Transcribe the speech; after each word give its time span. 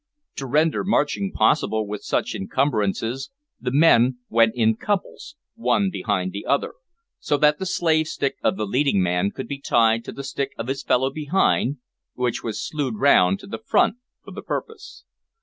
To 0.37 0.47
render 0.47 0.83
marching 0.83 1.31
possible 1.31 1.85
with 1.85 2.01
such 2.01 2.33
encumbrances, 2.33 3.29
the 3.59 3.69
men 3.71 4.17
went 4.29 4.55
in 4.55 4.75
couples, 4.75 5.35
one 5.53 5.91
behind 5.91 6.31
the 6.31 6.43
other, 6.43 6.73
so 7.19 7.37
that 7.37 7.59
the 7.59 7.67
slave 7.67 8.07
stick 8.07 8.37
of 8.43 8.57
the 8.57 8.65
leading 8.65 9.03
man 9.03 9.29
could 9.29 9.47
be 9.47 9.59
tied 9.61 10.03
to 10.05 10.11
the 10.11 10.23
stick 10.23 10.53
of 10.57 10.69
his 10.69 10.81
fellow 10.81 11.11
behind, 11.11 11.77
which 12.15 12.43
was 12.43 12.65
slewed 12.67 12.95
round 12.95 13.37
to 13.41 13.45
the 13.47 13.59
front 13.59 13.97
for 14.25 14.31
the 14.31 14.41
purpose. 14.41 15.03